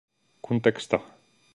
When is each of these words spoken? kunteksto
kunteksto 0.41 0.97